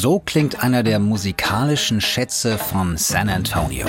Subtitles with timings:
[0.00, 3.88] So klingt einer der musikalischen Schätze von San Antonio.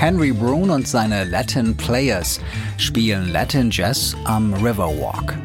[0.00, 2.40] Henry Brune und seine Latin Players
[2.76, 5.38] spielen Latin Jazz am Riverwalk.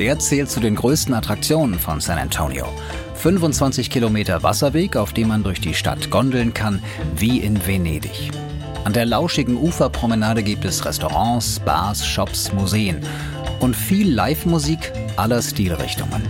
[0.00, 2.66] Der zählt zu den größten Attraktionen von San Antonio.
[3.14, 6.82] 25 Kilometer Wasserweg, auf dem man durch die Stadt gondeln kann,
[7.14, 8.32] wie in Venedig.
[8.82, 13.06] An der lauschigen Uferpromenade gibt es Restaurants, Bars, Shops, Museen
[13.60, 16.22] und viel Live-Musik aller Stilrichtungen.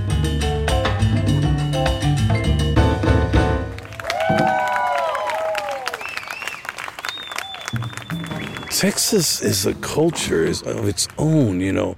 [8.71, 11.97] Texas is a culture of its own, you know.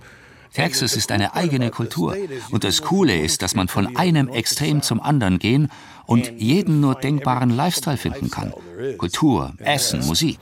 [0.52, 2.16] Texas ist eine eigene Kultur.
[2.50, 5.68] Und das Coole ist, dass man von einem Extrem zum anderen gehen
[6.06, 8.54] und jeden nur denkbaren Lifestyle finden kann.
[8.96, 10.38] Kultur, Essen, Musik.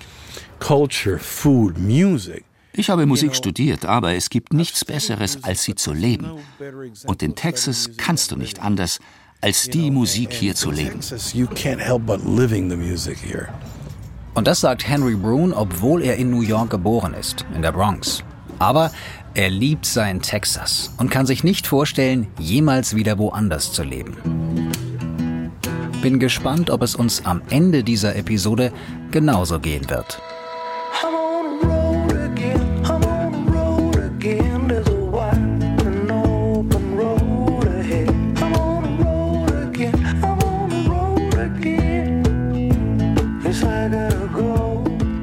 [0.60, 2.44] Culture, food, music.
[2.76, 6.32] Ich habe Musik studiert, aber es gibt nichts Besseres, als sie zu leben.
[7.06, 8.98] Und in Texas kannst du nicht anders,
[9.40, 10.98] als die Musik hier zu leben.
[14.34, 18.24] Und das sagt Henry Brune, obwohl er in New York geboren ist, in der Bronx.
[18.58, 18.90] Aber
[19.34, 24.16] er liebt sein Texas und kann sich nicht vorstellen, jemals wieder woanders zu leben.
[26.02, 28.72] Bin gespannt, ob es uns am Ende dieser Episode
[29.12, 30.20] genauso gehen wird.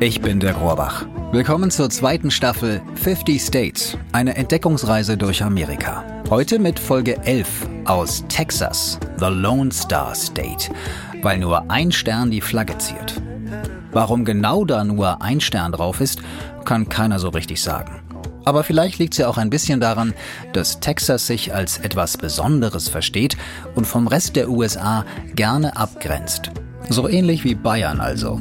[0.03, 1.05] Ich bin der Rohrbach.
[1.31, 6.03] Willkommen zur zweiten Staffel 50 States, eine Entdeckungsreise durch Amerika.
[6.27, 10.73] Heute mit Folge 11 aus Texas, The Lone Star State,
[11.21, 13.21] weil nur ein Stern die Flagge ziert.
[13.91, 16.19] Warum genau da nur ein Stern drauf ist,
[16.65, 18.02] kann keiner so richtig sagen.
[18.43, 20.15] Aber vielleicht liegt es ja auch ein bisschen daran,
[20.53, 23.37] dass Texas sich als etwas Besonderes versteht
[23.76, 25.05] und vom Rest der USA
[25.36, 26.49] gerne abgrenzt.
[26.89, 28.39] So ähnlich wie Bayern also.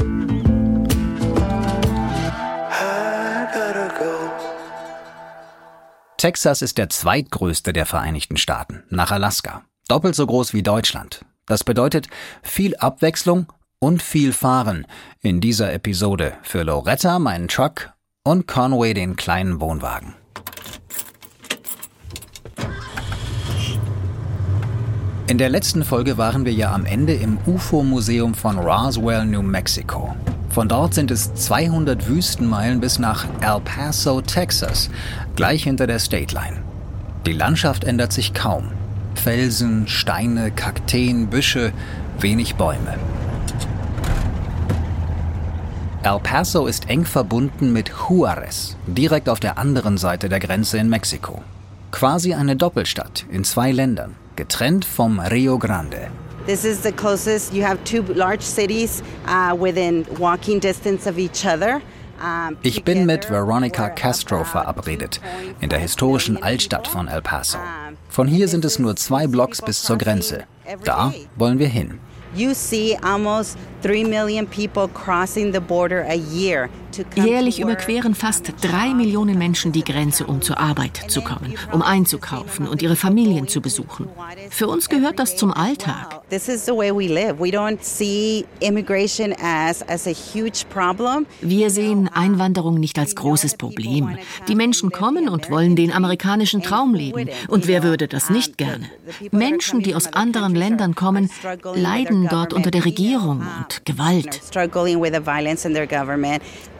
[6.20, 9.64] Texas ist der zweitgrößte der Vereinigten Staaten, nach Alaska.
[9.88, 11.24] Doppelt so groß wie Deutschland.
[11.46, 12.08] Das bedeutet
[12.42, 13.46] viel Abwechslung
[13.78, 14.86] und viel Fahren
[15.22, 20.12] in dieser Episode für Loretta meinen Truck und Conway den kleinen Wohnwagen.
[25.26, 30.14] In der letzten Folge waren wir ja am Ende im UFO-Museum von Roswell, New Mexico.
[30.50, 34.90] Von dort sind es 200 Wüstenmeilen bis nach El Paso, Texas,
[35.36, 36.56] gleich hinter der State Line.
[37.24, 38.72] Die Landschaft ändert sich kaum.
[39.14, 41.72] Felsen, Steine, Kakteen, Büsche,
[42.18, 42.98] wenig Bäume.
[46.02, 50.88] El Paso ist eng verbunden mit Juarez, direkt auf der anderen Seite der Grenze in
[50.88, 51.42] Mexiko.
[51.92, 56.08] Quasi eine Doppelstadt in zwei Ländern, getrennt vom Rio Grande.
[56.46, 57.52] This is the closest.
[57.52, 61.80] You have two large cities uh, within walking distance of each other.
[62.62, 65.20] Ich bin mit Veronica Castro verabredet,
[65.60, 67.58] in der historischen Altstadt von El Paso.
[68.10, 70.44] Von hier sind es nur zwei Blocks bis zur Grenze.
[70.84, 71.98] Da wollen wir hin.
[72.34, 76.68] You see almost 3 million people crossing the border a year
[77.16, 82.66] Jährlich überqueren fast drei Millionen Menschen die Grenze, um zur Arbeit zu kommen, um einzukaufen
[82.66, 84.08] und ihre Familien zu besuchen.
[84.50, 86.22] Für uns gehört das zum Alltag.
[91.40, 94.18] Wir sehen Einwanderung nicht als großes Problem.
[94.48, 97.28] Die Menschen kommen und wollen den amerikanischen Traum leben.
[97.48, 98.86] Und wer würde das nicht gerne?
[99.30, 101.30] Menschen, die aus anderen Ländern kommen,
[101.74, 104.40] leiden dort unter der Regierung und Gewalt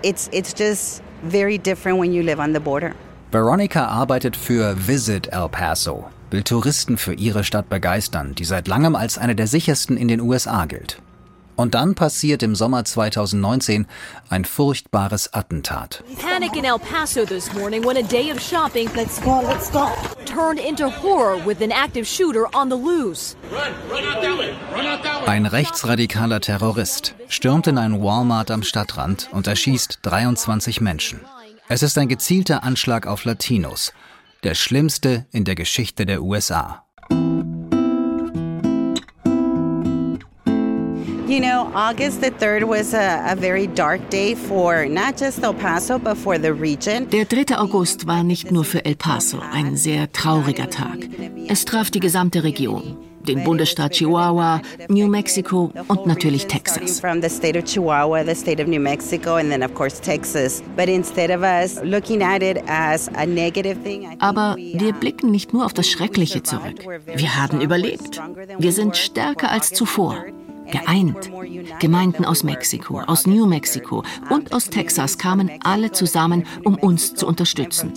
[0.02, 2.94] it's it's just very different when you live on the border.
[3.30, 8.96] Veronica arbeitet für Visit El Paso, will Touristen für ihre Stadt begeistern, die seit langem
[8.96, 11.00] als eine der sichersten in den USA gilt.
[11.60, 13.86] Und dann passiert im Sommer 2019
[14.30, 16.02] ein furchtbares Attentat.
[16.18, 19.86] Panic in El Paso this morning when a day of shopping let's go, let's go.
[20.24, 23.36] turned into horror with an active shooter on the loose.
[25.26, 31.20] Ein rechtsradikaler Terrorist stürmt in ein Walmart am Stadtrand und erschießt 23 Menschen.
[31.68, 33.92] Es ist ein gezielter Anschlag auf Latinos,
[34.44, 36.86] der schlimmste in der Geschichte der USA.
[41.30, 45.54] You know, August the 3rd was a, a very dark day for not just El
[45.54, 47.08] Paso, but for the region.
[47.10, 47.56] Der 3.
[47.56, 51.08] August war nicht nur für El Paso ein sehr trauriger Tag.
[51.46, 52.96] Es traf die gesamte Region.
[53.20, 57.02] den Bundesstaat Chihuahua, New Mexico und natürlich Texas.
[64.18, 66.86] Aber wir blicken nicht nur auf das Schreckliche zurück.
[67.14, 68.20] Wir haben überlebt.
[68.58, 70.24] Wir sind stärker als zuvor
[70.70, 71.30] geeint.
[71.80, 77.26] Gemeinden aus Mexiko, aus New Mexico und aus Texas kamen alle zusammen, um uns zu
[77.26, 77.92] unterstützen.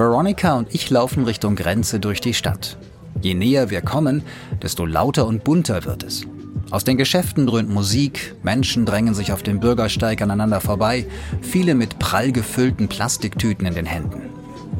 [0.00, 2.78] Veronica und ich laufen Richtung Grenze durch die Stadt.
[3.20, 4.22] Je näher wir kommen,
[4.62, 6.26] desto lauter und bunter wird es.
[6.70, 11.04] Aus den Geschäften dröhnt Musik, Menschen drängen sich auf dem Bürgersteig aneinander vorbei,
[11.42, 14.30] viele mit prall gefüllten Plastiktüten in den Händen.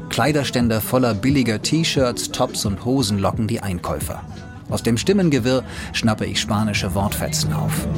[0.09, 4.23] Kleiderständer voller billiger T-Shirts, Tops und Hosen locken die Einkäufer.
[4.69, 7.89] Aus dem Stimmengewirr schnappe ich spanische Wortfetzen auf.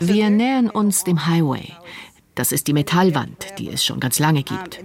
[0.00, 1.81] Wir nähern uns dem Highway.
[2.34, 4.80] Das ist die Metallwand, die es schon ganz lange gibt.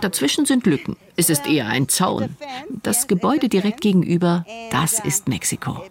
[0.00, 0.96] Dazwischen sind Lücken.
[1.16, 2.36] Es ist eher ein Zaun.
[2.82, 5.82] Das Gebäude direkt gegenüber, das ist Mexiko.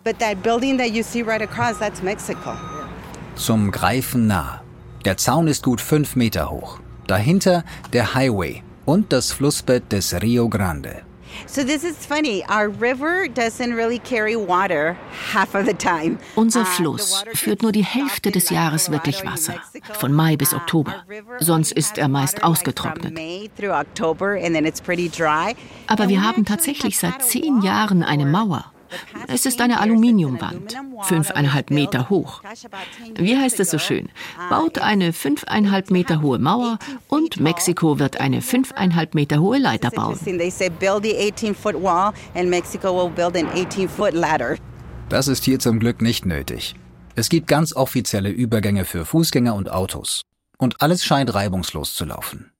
[3.35, 4.61] Zum Greifen nah.
[5.05, 6.79] Der Zaun ist gut fünf Meter hoch.
[7.07, 11.03] Dahinter der Highway und das Flussbett des Rio Grande.
[11.45, 12.43] So this is funny.
[12.49, 14.95] Our river doesn't really carry water
[15.33, 16.17] half of the time.
[16.35, 19.55] Unser Fluss führt nur die Hälfte des Jahres wirklich Wasser,
[19.93, 21.03] von Mai bis Oktober.
[21.39, 23.13] Sonst ist er meist ausgetrocknet.
[25.87, 28.72] Aber wir haben tatsächlich seit zehn Jahren eine Mauer.
[29.27, 32.41] Es ist eine Aluminiumwand, fünfeinhalb Meter hoch.
[33.15, 34.09] Wie heißt es so schön?
[34.49, 40.19] Baut eine fünfeinhalb Meter hohe Mauer und Mexiko wird eine fünfeinhalb Meter hohe Leiter bauen.
[45.09, 46.75] Das ist hier zum Glück nicht nötig.
[47.15, 50.23] Es gibt ganz offizielle Übergänge für Fußgänger und Autos.
[50.57, 52.52] Und alles scheint reibungslos zu laufen.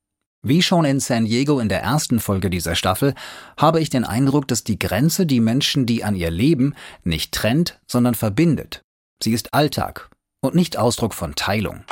[0.45, 3.13] Wie schon in San Diego in der ersten Folge dieser Staffel
[3.57, 6.75] habe ich den Eindruck, dass die Grenze die Menschen, die an ihr leben,
[7.05, 8.83] nicht trennt, sondern verbindet.
[9.23, 10.09] Sie ist Alltag
[10.41, 11.85] und nicht Ausdruck von Teilung.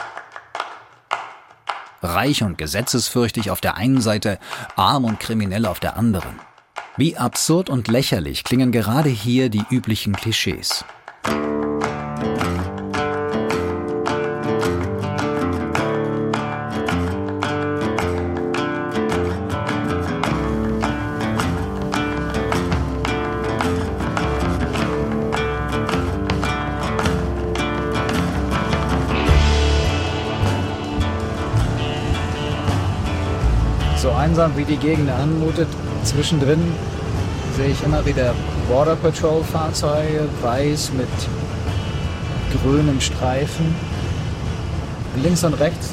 [2.01, 4.37] Reich und gesetzesfürchtig auf der einen Seite,
[4.75, 6.37] arm und kriminell auf der anderen.
[6.97, 10.83] Wie absurd und lächerlich klingen gerade hier die üblichen Klischees.
[34.31, 35.67] Einsam wie die Gegend anmutet,
[36.05, 36.61] zwischendrin
[37.57, 38.33] sehe ich immer wieder
[38.69, 41.09] Border Patrol Fahrzeuge, weiß mit
[42.63, 43.75] grünen Streifen.
[45.21, 45.89] Links und rechts,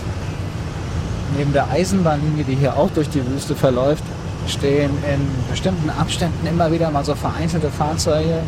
[1.37, 4.05] neben der Eisenbahnlinie, die hier auch durch die Wüste verläuft,
[4.47, 8.39] stehen in bestimmten Abständen immer wieder mal so vereinzelte Fahrzeuge.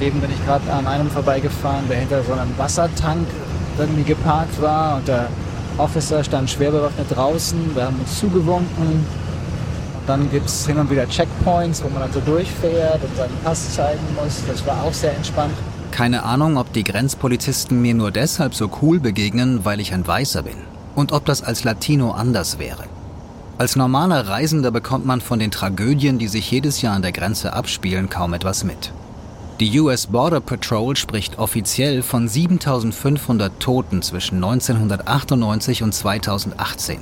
[0.00, 3.28] Eben bin ich gerade an einem vorbeigefahren, der hinter so einem Wassertank
[3.78, 5.28] irgendwie geparkt war und der
[5.78, 9.04] Officer stand schwer bewaffnet draußen, wir haben uns zugewunken.
[10.06, 13.74] Dann gibt es hin und wieder Checkpoints, wo man dann so durchfährt und seinen Pass
[13.74, 14.42] zeigen muss.
[14.46, 15.54] Das war auch sehr entspannt.
[15.90, 20.42] Keine Ahnung, ob die Grenzpolizisten mir nur deshalb so cool begegnen, weil ich ein Weißer
[20.42, 20.56] bin.
[20.94, 22.84] Und ob das als Latino anders wäre.
[23.56, 27.52] Als normaler Reisender bekommt man von den Tragödien, die sich jedes Jahr an der Grenze
[27.52, 28.92] abspielen, kaum etwas mit.
[29.60, 36.98] Die US Border Patrol spricht offiziell von 7500 Toten zwischen 1998 und 2018.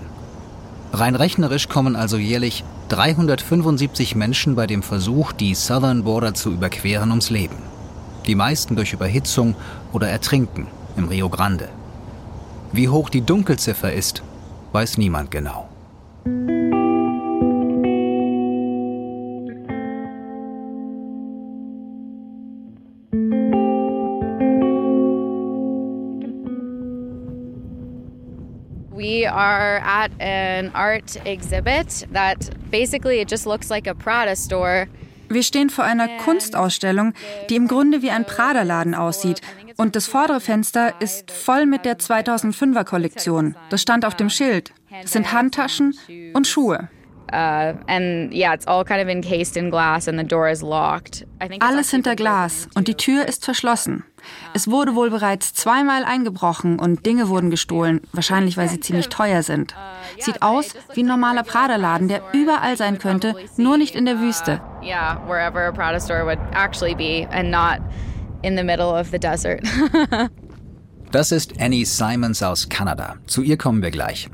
[0.92, 7.08] Rein rechnerisch kommen also jährlich 375 Menschen bei dem Versuch, die Southern Border zu überqueren,
[7.08, 7.56] ums Leben.
[8.26, 9.54] Die meisten durch Überhitzung
[9.94, 10.66] oder Ertrinken
[10.98, 11.70] im Rio Grande.
[12.70, 14.22] Wie hoch die Dunkelziffer ist,
[14.72, 15.71] weiß niemand genau.
[29.22, 32.38] We are at an art exhibit that
[32.72, 34.88] basically it just looks like a Prada store.
[35.28, 37.14] Wir stehen vor einer Kunstausstellung,
[37.48, 39.40] die im Grunde wie ein Prada-Laden aussieht.
[39.76, 43.54] Und das vordere Fenster ist voll mit der 2005er Kollektion.
[43.70, 44.72] Das stand auf dem Schild.
[44.90, 45.94] Das sind Handtaschen
[46.34, 46.88] und Schuhe.
[47.32, 51.26] Uh, and yeah, it's all kind of encased in glass and the door is locked.
[51.60, 54.04] Alles hinter Glas und die Tür ist verschlossen.
[54.54, 59.42] Es wurde wohl bereits zweimal eingebrochen und Dinge wurden gestohlen, wahrscheinlich weil sie ziemlich teuer
[59.42, 59.74] sind.
[60.18, 64.60] Sieht aus wie ein normaler Prada-Laden, der überall sein könnte, nur nicht in der Wüste.
[64.82, 67.80] Yeah, wherever a Prada store would actually be and not
[68.42, 69.62] in the middle of the desert.
[71.12, 73.16] Das ist Annie Simons aus Kanada.
[73.26, 74.30] Zu ihr kommen wir gleich.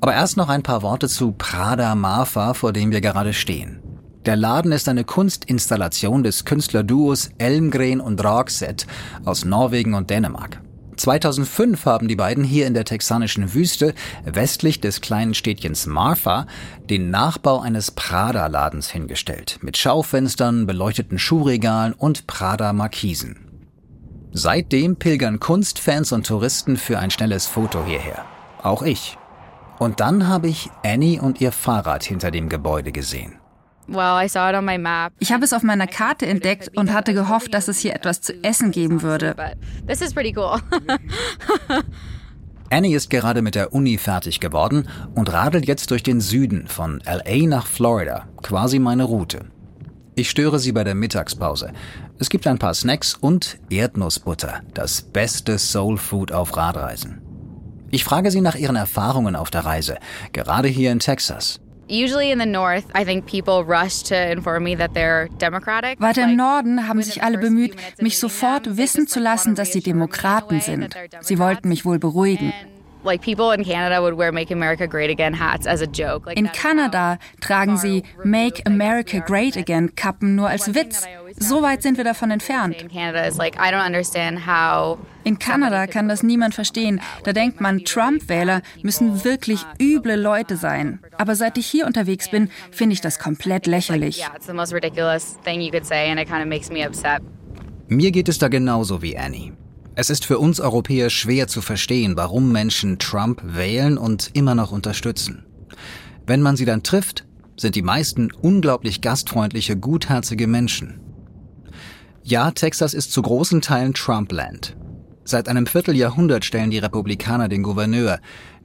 [0.00, 3.82] Aber erst noch ein paar Worte zu Prada Marfa, vor dem wir gerade stehen.
[4.26, 8.86] Der Laden ist eine Kunstinstallation des Künstlerduos Elmgren und Dragset
[9.24, 10.62] aus Norwegen und Dänemark.
[10.98, 13.92] 2005 haben die beiden hier in der texanischen Wüste,
[14.24, 16.46] westlich des kleinen Städtchens Marfa,
[16.88, 23.49] den Nachbau eines Prada-Ladens hingestellt, mit Schaufenstern, beleuchteten Schuhregalen und Prada-Markisen.
[24.32, 28.24] Seitdem pilgern Kunstfans und Touristen für ein schnelles Foto hierher.
[28.62, 29.16] Auch ich.
[29.78, 33.36] Und dann habe ich Annie und ihr Fahrrad hinter dem Gebäude gesehen.
[35.18, 38.34] Ich habe es auf meiner Karte entdeckt und hatte gehofft, dass es hier etwas zu
[38.44, 39.34] essen geben würde.
[42.70, 47.02] Annie ist gerade mit der Uni fertig geworden und radelt jetzt durch den Süden von
[47.04, 49.46] LA nach Florida, quasi meine Route.
[50.14, 51.72] Ich störe sie bei der Mittagspause.
[52.20, 57.22] Es gibt ein paar Snacks und Erdnussbutter, das beste Soul Food auf Radreisen.
[57.90, 59.96] Ich frage sie nach ihren Erfahrungen auf der Reise,
[60.34, 61.60] gerade hier in Texas.
[65.98, 70.60] Weiter im Norden haben sich alle bemüht, mich sofort wissen zu lassen, dass sie Demokraten
[70.60, 70.94] sind.
[71.22, 72.52] Sie wollten mich wohl beruhigen.
[76.34, 81.06] In Kanada tragen sie Make America Great Again Kappen nur als Witz.
[81.38, 82.76] So weit sind wir davon entfernt.
[85.22, 87.00] In Kanada kann das niemand verstehen.
[87.24, 91.00] Da denkt man, Trump-Wähler müssen wirklich üble Leute sein.
[91.18, 94.24] Aber seit ich hier unterwegs bin, finde ich das komplett lächerlich.
[97.88, 99.52] Mir geht es da genauso wie Annie.
[99.94, 104.72] Es ist für uns Europäer schwer zu verstehen, warum Menschen Trump wählen und immer noch
[104.72, 105.44] unterstützen.
[106.26, 111.00] Wenn man sie dann trifft, sind die meisten unglaublich gastfreundliche, gutherzige Menschen.
[112.22, 114.76] Ja, Texas ist zu großen Teilen Trumpland.
[115.24, 118.20] Seit einem Vierteljahrhundert stellen die Republikaner den Gouverneur.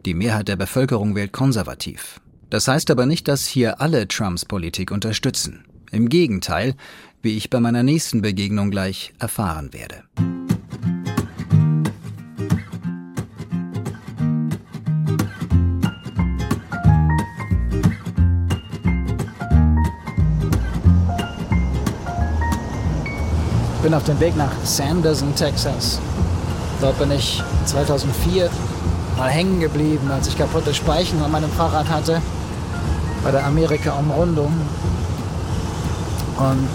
[0.06, 2.22] Die Mehrheit der Bevölkerung wählt konservativ.
[2.50, 5.66] Das heißt aber nicht, dass hier alle Trumps Politik unterstützen.
[5.92, 6.76] Im Gegenteil,
[7.22, 10.04] wie ich bei meiner nächsten Begegnung gleich erfahren werde.
[23.86, 26.00] Bin auf dem Weg nach Sanderson, Texas.
[26.82, 28.50] Dort bin ich 2004
[29.16, 32.20] mal hängen geblieben, als ich kaputte Speichen an meinem Fahrrad hatte
[33.24, 34.52] bei der Amerika-Umrundung.
[36.40, 36.68] Und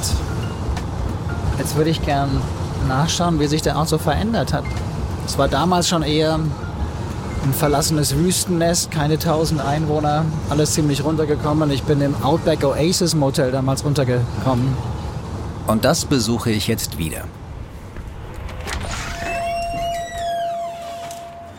[1.58, 2.40] jetzt würde ich gern
[2.86, 4.62] nachschauen, wie sich der Ort so verändert hat.
[5.26, 11.72] Es war damals schon eher ein verlassenes Wüstennest, keine tausend Einwohner, alles ziemlich runtergekommen.
[11.72, 14.99] Ich bin im Outback Oasis Motel damals runtergekommen.
[15.66, 17.24] Und das besuche ich jetzt wieder.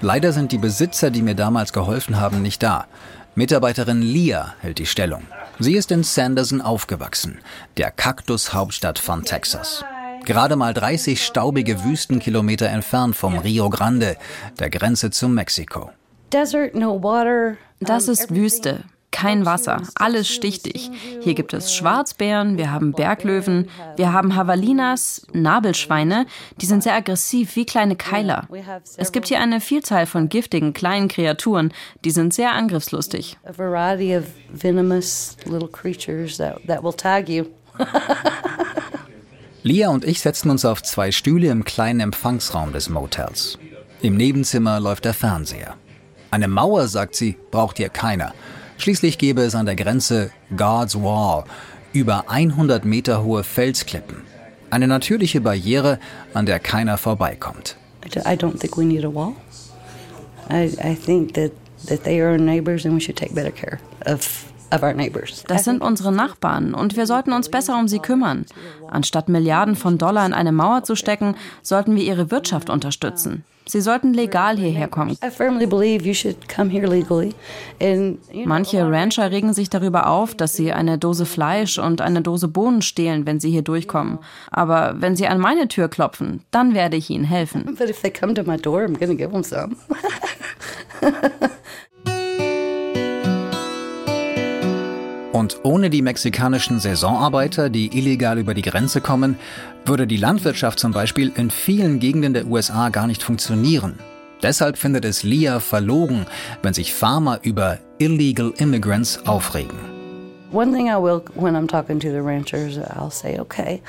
[0.02, 2.88] Leider sind die Besitzer, die mir damals geholfen haben, nicht da.
[3.36, 5.24] Mitarbeiterin Lia hält die Stellung.
[5.60, 7.40] Sie ist in Sanderson aufgewachsen,
[7.78, 9.86] der Kaktushauptstadt von Texas.
[10.26, 14.18] Gerade mal 30 staubige Wüstenkilometer entfernt vom Rio Grande,
[14.60, 15.92] der Grenze zu Mexiko.
[16.32, 16.54] Das
[18.08, 18.84] ist Wüste
[19.22, 20.90] kein Wasser, alles stichtig.
[21.22, 26.26] Hier gibt es Schwarzbären, wir haben Berglöwen, wir haben Javalinas, Nabelschweine,
[26.60, 28.48] die sind sehr aggressiv wie kleine Keiler.
[28.98, 31.72] Es gibt hier eine Vielzahl von giftigen kleinen Kreaturen,
[32.04, 33.38] die sind sehr angriffslustig.
[39.62, 43.60] Lia und ich setzen uns auf zwei Stühle im kleinen Empfangsraum des Motels.
[44.02, 45.76] Im Nebenzimmer läuft der Fernseher.
[46.32, 48.34] Eine Mauer, sagt sie, braucht hier keiner.
[48.82, 51.44] Schließlich gäbe es an der Grenze God's Wall,
[51.94, 54.24] über 100 Meter hohe Felsklippen.
[54.72, 56.00] Eine natürliche Barriere,
[56.34, 57.78] an der keiner vorbeikommt.
[58.26, 59.36] I don't think we need a wall.
[60.50, 61.52] I, I think that,
[61.86, 64.51] that they are neighbors and we should take better care of
[65.48, 68.46] das sind unsere Nachbarn und wir sollten uns besser um sie kümmern.
[68.90, 73.44] Anstatt Milliarden von Dollar in eine Mauer zu stecken, sollten wir ihre Wirtschaft unterstützen.
[73.68, 75.18] Sie sollten legal hierher kommen.
[78.46, 82.82] Manche Rancher regen sich darüber auf, dass sie eine Dose Fleisch und eine Dose Bohnen
[82.82, 84.20] stehlen, wenn sie hier durchkommen.
[84.50, 87.64] Aber wenn sie an meine Tür klopfen, dann werde ich ihnen helfen.
[95.42, 99.40] Und ohne die mexikanischen Saisonarbeiter, die illegal über die Grenze kommen,
[99.86, 103.98] würde die Landwirtschaft zum Beispiel in vielen Gegenden der USA gar nicht funktionieren.
[104.44, 106.28] Deshalb findet es Leah verlogen,
[106.62, 109.80] wenn sich Farmer über illegal immigrants aufregen.
[110.52, 113.82] One thing I will when I'm talking to the ranchers, I'll say, okay,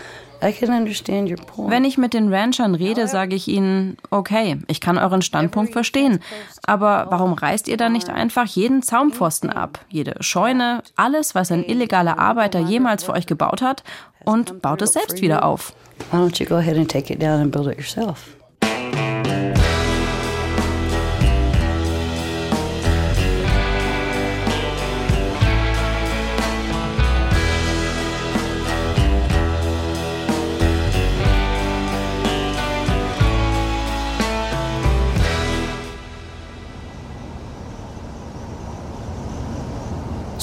[0.43, 6.21] wenn ich mit den Ranchern rede, sage ich ihnen, okay, ich kann euren Standpunkt verstehen,
[6.67, 11.65] aber warum reißt ihr dann nicht einfach jeden Zaunpfosten ab, jede Scheune, alles, was ein
[11.65, 13.85] illegaler Arbeiter jemals für euch gebaut hat,
[14.25, 15.75] und baut es selbst wieder auf?
[16.11, 18.37] Why don't you go ahead and take it down and build it yourself?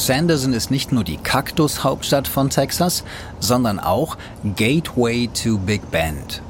[0.10, 3.04] Sanderson ist nicht nur die Kaktus-Hauptstadt von Texas,
[3.40, 4.18] sondern auch
[4.56, 6.42] Gateway to Big Bend.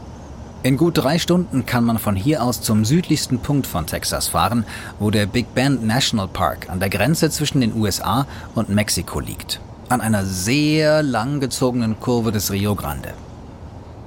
[0.63, 4.63] In gut drei Stunden kann man von hier aus zum südlichsten Punkt von Texas fahren,
[4.97, 8.25] wo der Big Bend National Park an der Grenze zwischen den USA
[8.55, 9.59] und Mexiko liegt.
[9.89, 13.13] An einer sehr langgezogenen Kurve des Rio Grande.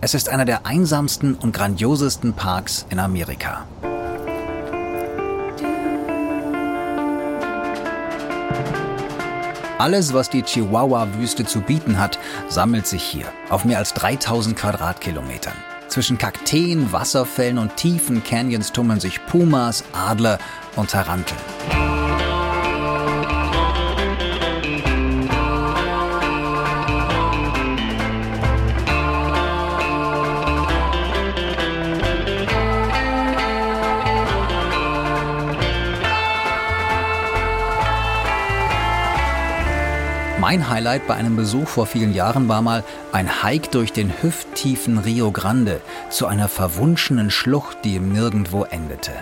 [0.00, 3.66] Es ist einer der einsamsten und grandiosesten Parks in Amerika.
[9.78, 15.56] Alles, was die Chihuahua-Wüste zu bieten hat, sammelt sich hier auf mehr als 3000 Quadratkilometern.
[15.88, 20.38] Zwischen Kakteen, Wasserfällen und tiefen Canyons tummeln sich Pumas, Adler
[20.76, 21.38] und Taranteln.
[40.52, 44.99] Mein Highlight bei einem Besuch vor vielen Jahren war mal ein Hike durch den hüfttiefen
[44.99, 45.80] Rio Grande
[46.11, 49.12] zu einer verwunschenen Schlucht, die im Nirgendwo endete.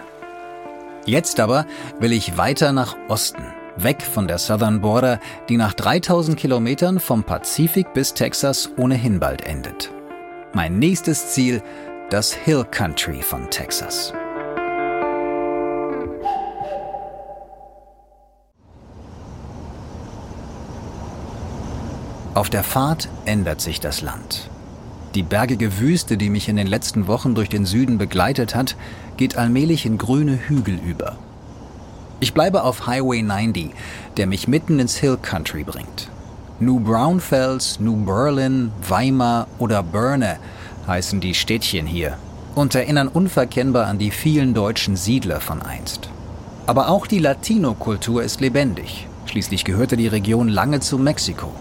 [1.06, 1.66] Jetzt aber
[2.00, 3.44] will ich weiter nach Osten,
[3.76, 9.46] weg von der Southern Border, die nach 3000 Kilometern vom Pazifik bis Texas ohnehin bald
[9.46, 9.92] endet.
[10.52, 11.62] Mein nächstes Ziel,
[12.10, 14.12] das Hill Country von Texas.
[22.40, 24.48] Auf der Fahrt ändert sich das Land.
[25.14, 28.76] Die bergige Wüste, die mich in den letzten Wochen durch den Süden begleitet hat,
[29.18, 31.18] geht allmählich in grüne Hügel über.
[32.18, 33.72] Ich bleibe auf Highway 90,
[34.16, 36.08] der mich mitten ins Hill Country bringt.
[36.60, 40.38] New Braunfels, New Berlin, Weimar oder Börne
[40.86, 42.16] heißen die Städtchen hier
[42.54, 46.08] und erinnern unverkennbar an die vielen deutschen Siedler von einst.
[46.66, 49.08] Aber auch die Latino-Kultur ist lebendig.
[49.26, 51.52] Schließlich gehörte die Region lange zu Mexiko.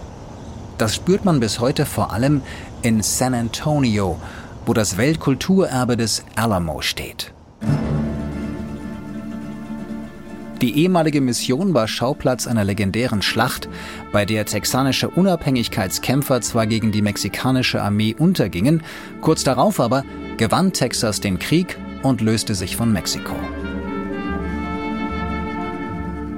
[0.80, 2.40] Das spürt man bis heute vor allem
[2.80, 4.18] in San Antonio,
[4.64, 7.34] wo das Weltkulturerbe des Alamo steht.
[10.62, 13.68] Die ehemalige Mission war Schauplatz einer legendären Schlacht,
[14.10, 18.82] bei der texanische Unabhängigkeitskämpfer zwar gegen die mexikanische Armee untergingen,
[19.20, 20.02] kurz darauf aber
[20.38, 23.36] gewann Texas den Krieg und löste sich von Mexiko.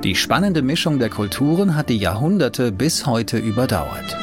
[0.02, 4.16] Die spannende Mischung der Kulturen hat die Jahrhunderte bis heute überdauert.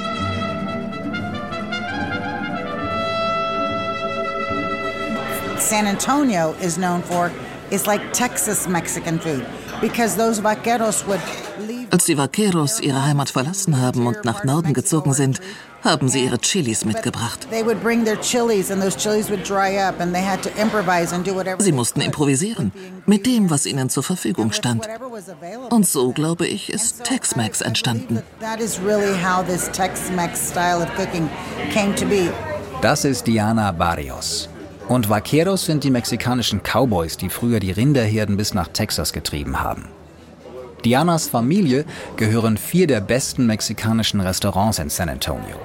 [5.62, 7.32] San Antonio is known for
[7.72, 9.46] is like Texas Mexican food
[9.82, 11.22] because those vaqueros would
[11.92, 15.42] Als die Vaqueros ihre Heimat verlassen haben und nach Norden gezogen sind,
[15.84, 17.48] haben sie ihre Chilis mitgebracht.
[21.58, 22.72] Sie mussten improvisieren
[23.06, 24.88] mit dem, was ihnen zur Verfügung stand.
[25.70, 28.22] Und so, glaube ich, ist Tex-Mex entstanden.
[32.82, 34.50] Das ist Diana Barrios.
[34.90, 39.88] Und Vaqueros sind die mexikanischen Cowboys, die früher die Rinderherden bis nach Texas getrieben haben.
[40.84, 41.86] Dianas Familie
[42.18, 45.58] gehören vier der besten mexikanischen Restaurants in San Antonio.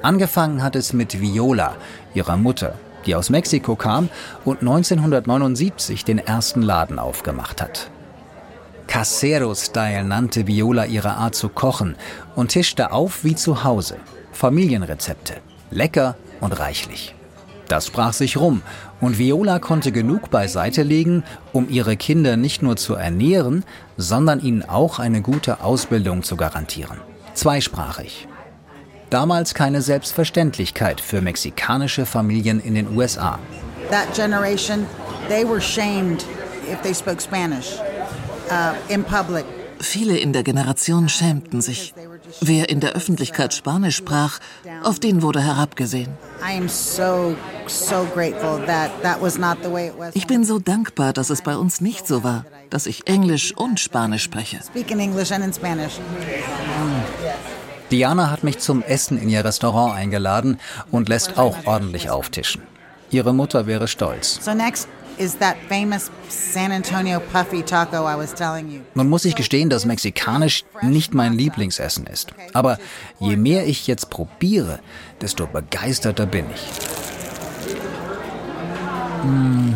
[0.00, 1.76] Angefangen hat es mit Viola,
[2.14, 4.08] ihrer Mutter, die aus Mexiko kam
[4.46, 7.90] und 1979 den ersten Laden aufgemacht hat.
[8.86, 11.96] Casero-Style nannte Viola ihre Art zu kochen
[12.34, 13.96] und tischte auf wie zu Hause.
[14.32, 15.34] Familienrezepte.
[15.70, 17.14] Lecker und reichlich.
[17.72, 18.60] Das sprach sich rum
[19.00, 23.64] und Viola konnte genug beiseite legen, um ihre Kinder nicht nur zu ernähren,
[23.96, 27.00] sondern ihnen auch eine gute Ausbildung zu garantieren.
[27.32, 28.28] Zweisprachig.
[29.08, 33.38] Damals keine Selbstverständlichkeit für mexikanische Familien in den USA.
[33.90, 34.86] That generation,
[35.30, 36.26] they were shamed
[36.70, 37.78] if they spoke Spanish
[38.50, 39.46] uh, in public.
[39.80, 41.94] Viele in der Generation schämten sich.
[42.40, 44.38] Wer in der Öffentlichkeit Spanisch sprach,
[44.84, 46.08] auf den wurde herabgesehen.
[50.14, 53.80] Ich bin so dankbar, dass es bei uns nicht so war, dass ich Englisch und
[53.80, 54.60] Spanisch spreche.
[57.90, 60.58] Diana hat mich zum Essen in ihr Restaurant eingeladen
[60.90, 62.62] und lässt auch ordentlich auftischen.
[63.10, 64.40] Ihre Mutter wäre stolz.
[68.94, 72.32] Nun muss ich gestehen, dass Mexikanisch nicht mein Lieblingsessen ist.
[72.54, 72.78] Aber
[73.20, 74.80] je mehr ich jetzt probiere,
[75.20, 77.11] desto begeisterter bin ich.
[79.22, 79.74] Mm.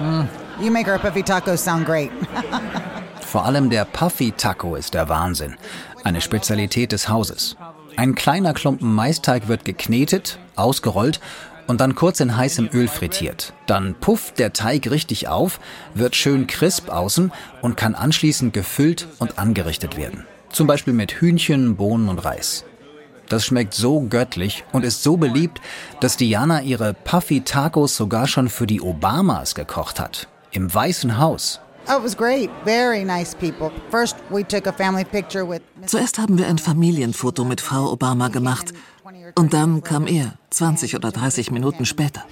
[0.00, 0.28] Mm.
[0.60, 2.10] You make our puffy tacos sound great.
[3.34, 5.56] Vor allem der Puffy Taco ist der Wahnsinn.
[6.04, 7.56] Eine Spezialität des Hauses.
[7.96, 11.20] Ein kleiner Klumpen Maisteig wird geknetet, ausgerollt
[11.66, 13.52] und dann kurz in heißem Öl frittiert.
[13.66, 15.58] Dann pufft der Teig richtig auf,
[15.94, 20.24] wird schön crisp außen und kann anschließend gefüllt und angerichtet werden.
[20.50, 22.64] Zum Beispiel mit Hühnchen, Bohnen und Reis.
[23.28, 25.60] Das schmeckt so göttlich und ist so beliebt,
[26.00, 30.28] dass Diana ihre Puffy Tacos sogar schon für die Obamas gekocht hat.
[30.50, 31.60] Im Weißen Haus.
[35.86, 38.72] Zuerst haben wir ein Familienfoto mit Frau Obama gemacht.
[39.34, 42.24] Und dann kam er, 20 oder 30 Minuten später.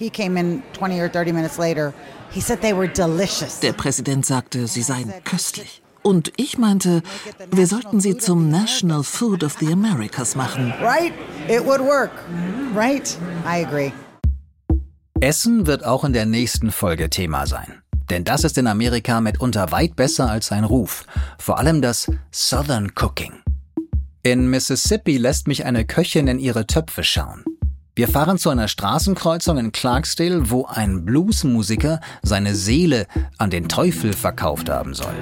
[3.63, 5.82] Der Präsident sagte, sie seien köstlich.
[6.03, 7.03] Und ich meinte,
[7.51, 10.73] wir sollten sie zum National Food of the Americas machen.
[10.83, 11.13] Right?
[11.49, 12.11] It would work.
[12.75, 13.17] Right?
[13.47, 13.93] I agree.
[15.21, 17.83] Essen wird auch in der nächsten Folge Thema sein.
[18.11, 21.07] Denn das ist in Amerika mitunter weit besser als sein Ruf.
[21.39, 23.33] Vor allem das Southern Cooking.
[24.25, 27.45] In Mississippi lässt mich eine Köchin in ihre Töpfe schauen.
[27.95, 33.07] Wir fahren zu einer Straßenkreuzung in Clarksdale, wo ein Bluesmusiker seine Seele
[33.39, 35.15] an den Teufel verkauft haben soll.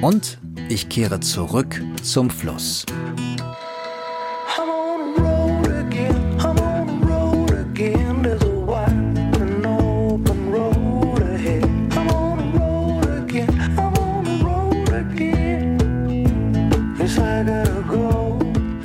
[0.00, 2.84] Und ich kehre zurück zum Fluss.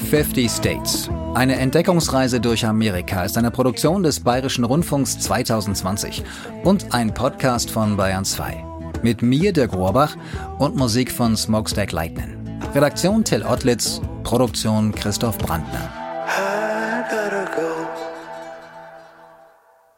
[0.10, 1.10] Fifty States.
[1.34, 6.24] Eine Entdeckungsreise durch Amerika ist eine Produktion des Bayerischen Rundfunks 2020
[6.64, 8.73] und ein Podcast von Bayern 2.
[9.04, 10.16] Mit mir, der Grohrbach,
[10.60, 12.60] und Musik von Smokestack Lightning.
[12.74, 15.92] Redaktion Till Ottlitz, Produktion Christoph Brandner.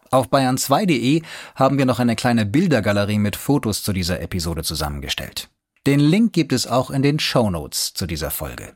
[0.10, 1.22] Auf bayern2.de
[1.56, 5.50] haben wir noch eine kleine Bildergalerie mit Fotos zu dieser Episode zusammengestellt.
[5.86, 8.74] Den Link gibt es auch in den Show Notes zu dieser Folge.